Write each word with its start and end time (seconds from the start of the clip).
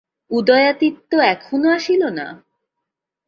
উদয়াদিত্য 0.31 1.11
এখনও 1.33 1.69
আসিল 1.71 2.01
না? 2.17 2.27